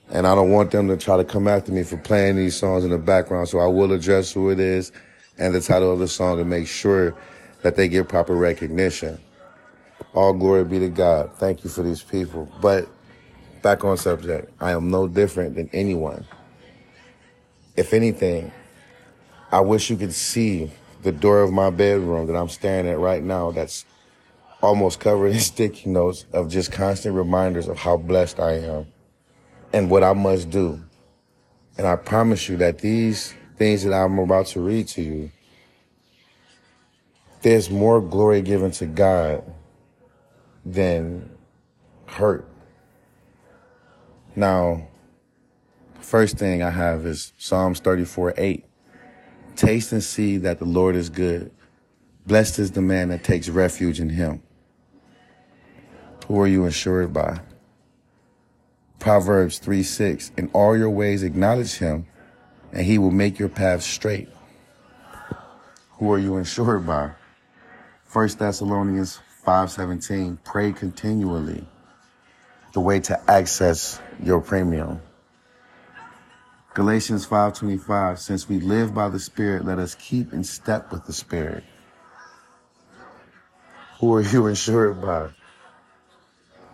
[0.09, 2.83] And I don't want them to try to come after me for playing these songs
[2.83, 3.49] in the background.
[3.49, 4.91] So I will address who it is
[5.39, 7.15] and the title of the song and make sure
[7.63, 9.21] that they get proper recognition.
[10.15, 11.33] All glory be to God.
[11.37, 12.53] Thank you for these people.
[12.61, 12.89] But
[13.63, 16.27] back on subject, I am no different than anyone.
[17.77, 18.51] If anything,
[19.53, 20.73] I wish you could see
[21.03, 23.85] the door of my bedroom that I'm staring at right now that's
[24.63, 28.87] almost covered in sticky notes of just constant reminders of how blessed I am
[29.73, 30.83] and what I must do.
[31.79, 35.31] And I promise you that these things that I'm about to read to you,
[37.43, 39.43] there's more glory given to God
[40.65, 41.31] than
[42.07, 42.47] hurt.
[44.37, 44.89] Now,
[46.01, 48.65] first thing I have is Psalms 34 8.
[49.57, 51.51] Taste and see that the Lord is good.
[52.27, 54.43] Blessed is the man that takes refuge in him.
[56.27, 57.41] Who are you insured by?
[58.99, 60.33] Proverbs 3 6.
[60.37, 62.07] In all your ways acknowledge him,
[62.73, 64.29] and he will make your path straight.
[65.99, 67.13] Who are you insured by?
[68.13, 71.67] 1 Thessalonians 5:17 pray continually
[72.73, 75.01] the way to access your premium
[76.73, 81.13] Galatians 5:25 Since we live by the Spirit, let us keep in step with the
[81.13, 81.65] Spirit.
[83.99, 85.31] Who are you insured by?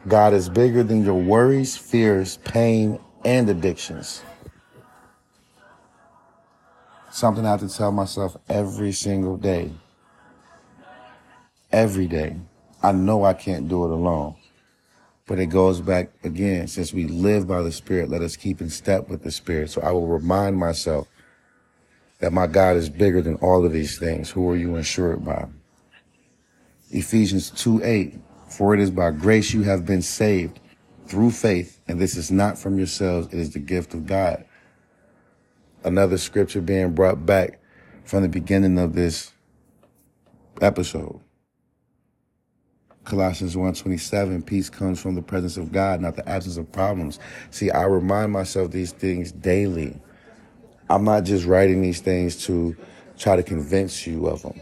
[0.07, 4.23] God is bigger than your worries, fears, pain, and addictions.
[7.11, 9.73] Something I have to tell myself every single day.
[11.73, 12.37] Every day.
[12.83, 14.37] I know I can't do it alone.
[15.27, 18.71] But it goes back again, since we live by the Spirit, let us keep in
[18.71, 19.71] step with the Spirit.
[19.71, 21.09] So I will remind myself
[22.21, 24.31] that my God is bigger than all of these things.
[24.31, 25.47] Who are you insured by?
[26.91, 28.15] Ephesians 2 8.
[28.49, 30.61] For it is by grace you have been saved
[31.07, 34.45] through faith, and this is not from yourselves, it is the gift of God.
[35.85, 37.61] Another scripture being brought back
[38.05, 39.33] from the beginning of this
[40.61, 41.21] episode.
[43.07, 47.21] Colossians 1:27, peace comes from the presence of God, not the absence of problems.
[47.51, 49.97] See, I remind myself these things daily.
[50.91, 52.77] I'm not just writing these things to
[53.17, 54.61] try to convince you of them.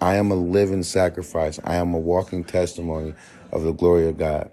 [0.00, 1.60] I am a living sacrifice.
[1.62, 3.14] I am a walking testimony
[3.52, 4.50] of the glory of God.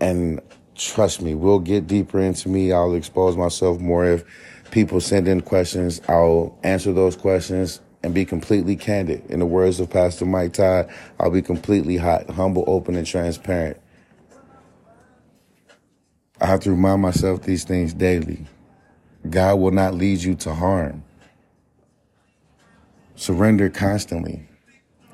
[0.00, 0.40] And
[0.74, 2.72] trust me, we'll get deeper into me.
[2.72, 4.24] I'll expose myself more if
[4.72, 6.00] people send in questions.
[6.08, 9.24] I'll answer those questions and be completely candid.
[9.30, 13.78] In the words of Pastor Mike Todd, I'll be completely hot, humble, open, and transparent.
[16.38, 18.46] I have to remind myself these things daily.
[19.28, 21.02] God will not lead you to harm.
[23.14, 24.46] Surrender constantly.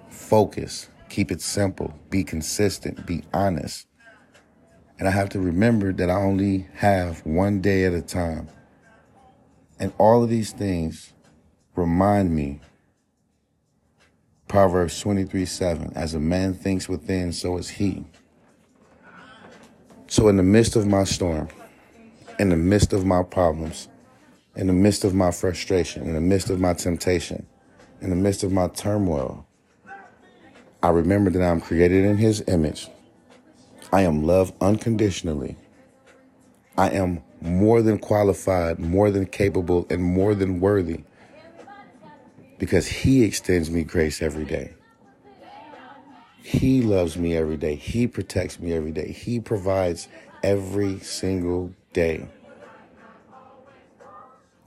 [0.08, 0.88] Focus.
[1.08, 1.94] Keep it simple.
[2.10, 3.06] Be consistent.
[3.06, 3.86] Be honest.
[4.98, 8.48] And I have to remember that I only have one day at a time.
[9.78, 11.12] And all of these things
[11.76, 12.60] remind me
[14.50, 15.92] Proverbs 23 7.
[15.94, 18.04] As a man thinks within, so is he.
[20.08, 21.46] So, in the midst of my storm,
[22.40, 23.86] in the midst of my problems,
[24.56, 27.46] in the midst of my frustration, in the midst of my temptation,
[28.00, 29.46] in the midst of my turmoil,
[30.82, 32.88] I remember that I'm created in his image.
[33.92, 35.58] I am loved unconditionally.
[36.76, 41.04] I am more than qualified, more than capable, and more than worthy
[42.60, 44.74] because He extends me grace every day.
[46.42, 47.74] He loves me every day.
[47.74, 49.10] He protects me every day.
[49.12, 50.06] He provides
[50.42, 52.28] every single day.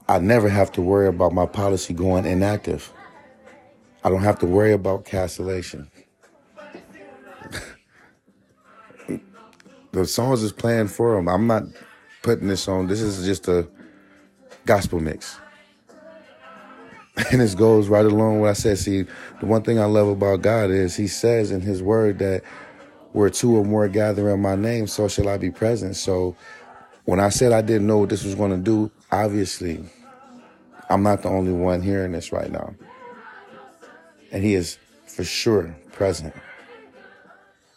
[0.08, 2.92] I never have to worry about my policy going inactive.
[4.02, 5.90] I don't have to worry about cancellation.
[9.92, 11.28] the songs is playing for them.
[11.28, 11.62] I'm not
[12.22, 12.86] putting this on.
[12.88, 13.68] This is just a
[14.66, 15.38] gospel mix.
[17.16, 18.78] And this goes right along what I said.
[18.78, 19.02] See,
[19.40, 22.42] the one thing I love about God is He says in His Word that
[23.12, 25.94] where two or more gather in my name, so shall I be present.
[25.94, 26.36] So
[27.04, 29.84] when I said I didn't know what this was going to do, obviously,
[30.90, 32.74] I'm not the only one hearing this right now.
[34.32, 36.34] And He is for sure present.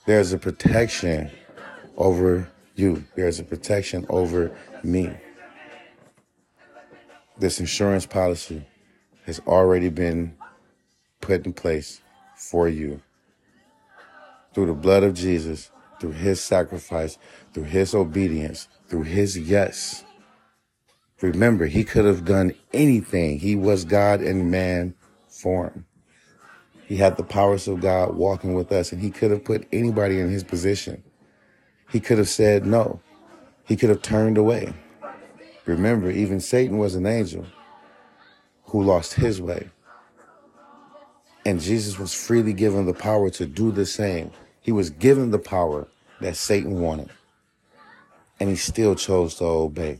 [0.07, 1.29] There's a protection
[1.97, 5.15] over you, there's a protection over me.
[7.37, 8.65] This insurance policy
[9.27, 10.33] has already been
[11.19, 12.01] put in place
[12.35, 13.01] for you
[14.53, 15.69] through the blood of Jesus,
[15.99, 17.17] through his sacrifice,
[17.53, 20.05] through his obedience, through his yes.
[21.21, 23.39] Remember, he could have done anything.
[23.39, 24.95] He was God in man
[25.27, 25.85] form.
[26.85, 30.21] He had the powers of God walking with us, and he could have put anybody
[30.21, 31.03] in his position.
[31.91, 33.01] He could have said no.
[33.65, 34.73] He could have turned away.
[35.65, 37.45] Remember, even Satan was an angel
[38.67, 39.69] who lost his way.
[41.45, 44.31] And Jesus was freely given the power to do the same.
[44.61, 45.87] He was given the power
[46.19, 47.09] that Satan wanted.
[48.39, 49.99] And he still chose to obey.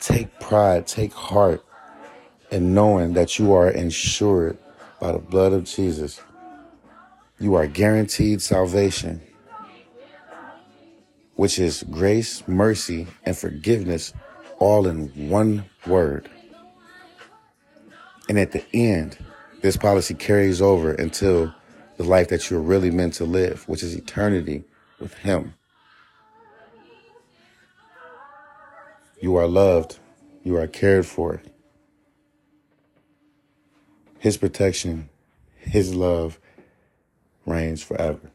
[0.00, 1.62] Take pride, take heart
[2.50, 4.58] in knowing that you are insured
[5.00, 6.20] by the blood of Jesus.
[7.38, 9.20] You are guaranteed salvation,
[11.36, 14.14] which is grace, mercy, and forgiveness
[14.58, 16.28] all in one word.
[18.32, 19.18] And at the end,
[19.60, 21.54] this policy carries over until
[21.98, 24.64] the life that you're really meant to live, which is eternity
[24.98, 25.52] with Him.
[29.20, 29.98] You are loved.
[30.44, 31.42] You are cared for.
[34.18, 35.10] His protection,
[35.58, 36.38] His love
[37.44, 38.30] reigns forever.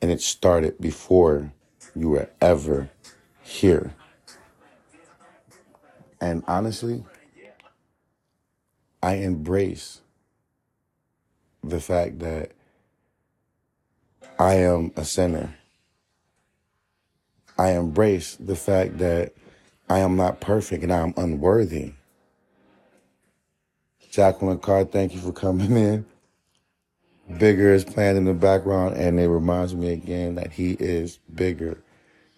[0.00, 1.52] And it started before
[1.94, 2.88] you were ever
[3.42, 3.94] here.
[6.18, 7.04] And honestly,
[9.08, 10.02] I embrace
[11.64, 12.52] the fact that
[14.38, 15.54] I am a sinner.
[17.56, 19.32] I embrace the fact that
[19.88, 21.94] I am not perfect and I'm unworthy.
[24.12, 26.04] Jekalyn Carr, thank you for coming in.
[27.38, 31.78] Bigger is playing in the background, and it reminds me again that he is bigger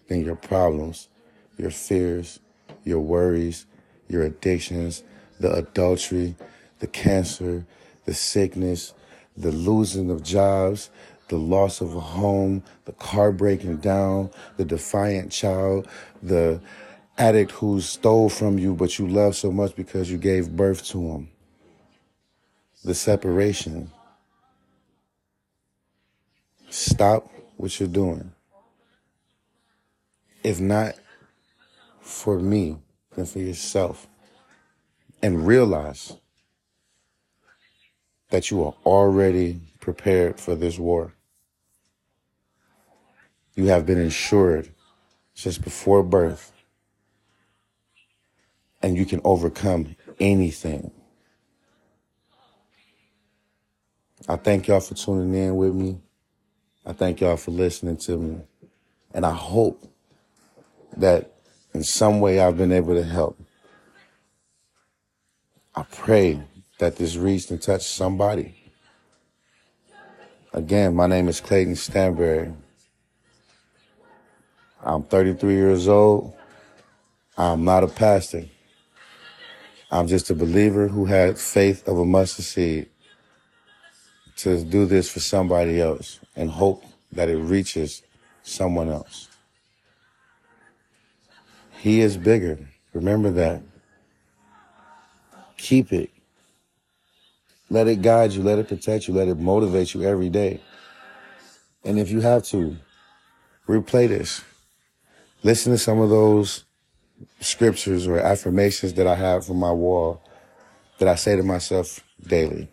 [0.07, 1.09] than your problems,
[1.57, 2.39] your fears,
[2.85, 3.65] your worries,
[4.07, 5.03] your addictions,
[5.41, 6.33] the adultery,
[6.81, 7.65] the cancer,
[8.05, 8.93] the sickness,
[9.37, 10.89] the losing of jobs,
[11.29, 15.87] the loss of a home, the car breaking down, the defiant child,
[16.21, 16.59] the
[17.17, 20.99] addict who stole from you but you love so much because you gave birth to
[20.99, 21.29] him,
[22.83, 23.91] the separation.
[26.69, 28.31] Stop what you're doing.
[30.43, 30.95] If not
[31.99, 32.79] for me,
[33.15, 34.07] then for yourself.
[35.21, 36.17] And realize
[38.31, 41.13] that you are already prepared for this war.
[43.55, 44.69] You have been insured
[45.33, 46.51] since before birth,
[48.81, 50.91] and you can overcome anything.
[54.27, 55.99] I thank y'all for tuning in with me.
[56.85, 58.41] I thank y'all for listening to me.
[59.13, 59.83] And I hope
[60.95, 61.33] that
[61.73, 63.39] in some way I've been able to help.
[65.75, 66.41] I pray
[66.81, 68.55] that this reached and touched somebody.
[70.51, 72.51] Again, my name is Clayton Stanberry.
[74.83, 76.33] I'm 33 years old.
[77.37, 78.45] I'm not a pastor.
[79.91, 82.89] I'm just a believer who had faith of a mustard seed
[84.37, 88.01] to do this for somebody else and hope that it reaches
[88.41, 89.29] someone else.
[91.77, 92.57] He is bigger.
[92.91, 93.61] Remember that.
[95.57, 96.09] Keep it.
[97.71, 100.59] Let it guide you, let it protect you, let it motivate you every day.
[101.85, 102.75] And if you have to,
[103.65, 104.43] replay this.
[105.41, 106.65] Listen to some of those
[107.39, 110.21] scriptures or affirmations that I have from my wall
[110.99, 112.67] that I say to myself daily.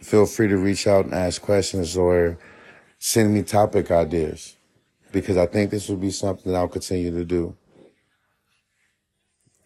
[0.00, 2.38] Feel free to reach out and ask questions or
[3.00, 4.54] send me topic ideas
[5.10, 7.56] because I think this will be something I'll continue to do.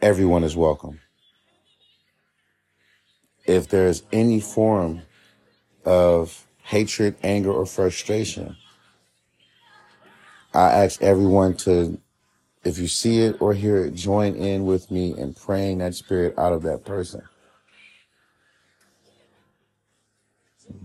[0.00, 1.00] Everyone is welcome
[3.44, 5.02] if there's any form
[5.84, 8.56] of hatred, anger, or frustration,
[10.52, 12.00] I ask everyone to,
[12.64, 16.38] if you see it or hear it, join in with me in praying that spirit
[16.38, 17.22] out of that person.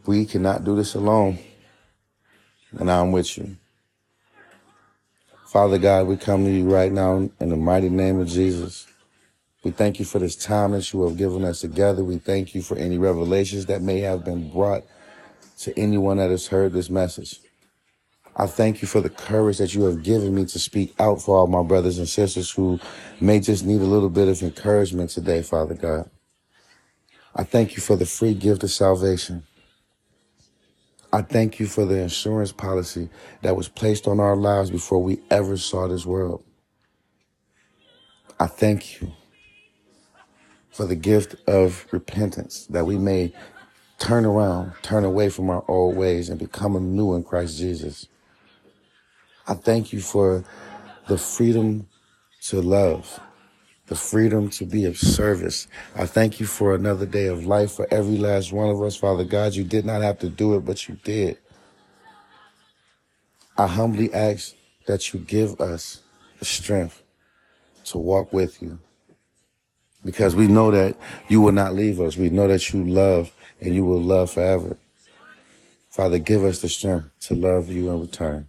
[0.05, 1.39] We cannot do this alone.
[2.79, 3.55] And I'm with you.
[5.47, 8.87] Father God, we come to you right now in the mighty name of Jesus.
[9.65, 12.03] We thank you for this time that you have given us together.
[12.03, 14.83] We thank you for any revelations that may have been brought
[15.61, 17.39] to anyone that has heard this message.
[18.35, 21.35] I thank you for the courage that you have given me to speak out for
[21.35, 22.79] all my brothers and sisters who
[23.19, 26.11] may just need a little bit of encouragement today, Father God.
[27.35, 29.45] I thank you for the free gift of salvation.
[31.11, 33.09] I thank you for the insurance policy
[33.41, 36.43] that was placed on our lives before we ever saw this world.
[38.39, 39.11] I thank you
[40.75, 43.31] for the gift of repentance, that we may
[43.97, 48.09] turn around, turn away from our old ways, and become anew in Christ Jesus.
[49.47, 50.43] I thank you for
[51.07, 51.87] the freedom
[52.47, 53.21] to love,
[53.87, 55.69] the freedom to be of service.
[55.95, 59.23] I thank you for another day of life for every last one of us, Father
[59.23, 59.55] God.
[59.55, 61.37] You did not have to do it, but you did.
[63.57, 64.53] I humbly ask
[64.87, 66.01] that you give us
[66.39, 67.01] the strength
[67.85, 68.77] to walk with you
[70.05, 70.95] because we know that
[71.27, 72.15] you will not leave us.
[72.15, 74.77] We know that you love and you will love forever.
[75.89, 78.47] Father, give us the strength to love you in return.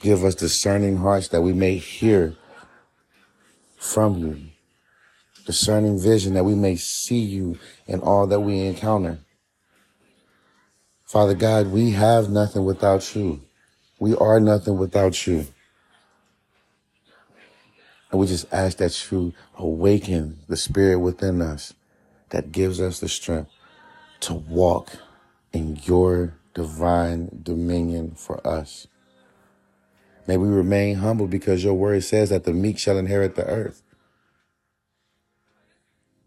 [0.00, 2.36] Give us discerning hearts that we may hear
[3.76, 4.40] from you.
[5.46, 9.18] Discerning vision that we may see you in all that we encounter.
[11.04, 13.40] Father God, we have nothing without you.
[13.98, 15.46] We are nothing without you.
[18.10, 21.74] And we just ask that you awaken the spirit within us
[22.30, 23.50] that gives us the strength
[24.20, 24.92] to walk
[25.52, 28.86] in your divine dominion for us.
[30.26, 33.82] May we remain humble because your word says that the meek shall inherit the earth.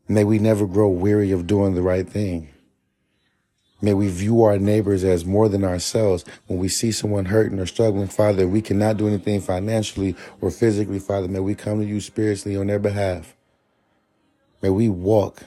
[0.08, 2.50] May we never grow weary of doing the right thing.
[3.82, 6.24] May we view our neighbors as more than ourselves.
[6.46, 11.00] When we see someone hurting or struggling, Father, we cannot do anything financially or physically,
[11.00, 11.28] Father.
[11.28, 13.36] May we come to you spiritually on their behalf.
[14.62, 15.44] May we walk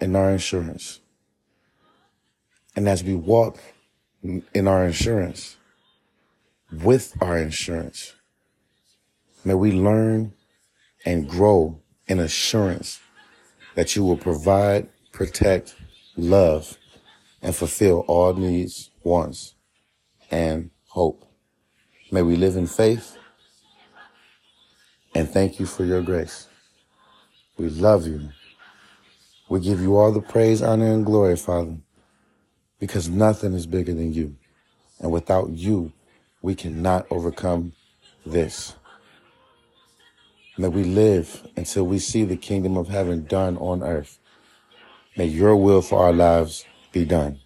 [0.00, 1.00] in our insurance.
[2.74, 3.58] And as we walk
[4.22, 5.56] in our insurance,
[6.72, 8.14] with our insurance,
[9.44, 10.32] may we learn
[11.04, 13.00] and grow in assurance
[13.74, 15.74] that you will provide, protect,
[16.18, 16.76] love,
[17.40, 19.54] and fulfill all needs, wants,
[20.30, 21.24] and hope.
[22.10, 23.16] May we live in faith
[25.14, 26.48] and thank you for your grace.
[27.56, 28.28] We love you.
[29.48, 31.76] We give you all the praise, honor, and glory, Father,
[32.78, 34.36] because nothing is bigger than you.
[35.00, 35.92] And without you,
[36.42, 37.72] we cannot overcome
[38.26, 38.74] this.
[40.56, 44.18] May we live until we see the kingdom of heaven done on earth.
[45.18, 47.40] May your will for our lives be done.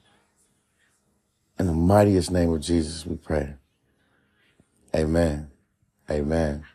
[1.58, 3.54] In the mightiest name of Jesus, we pray.
[4.94, 5.50] Amen.
[6.10, 6.66] Amen.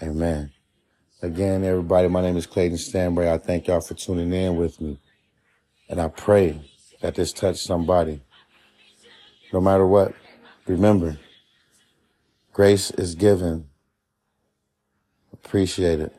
[0.00, 0.52] Amen.
[1.20, 3.28] Again, everybody, my name is Clayton Stanbury.
[3.28, 5.00] I thank y'all for tuning in with me.
[5.88, 6.60] And I pray
[7.00, 8.20] that this touched somebody.
[9.52, 10.14] No matter what,
[10.68, 11.18] remember,
[12.52, 13.66] grace is given.
[15.32, 16.14] Appreciate it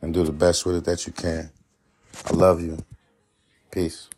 [0.00, 1.50] and do the best with it that you can.
[2.26, 2.78] I love you.
[3.76, 4.15] Peace.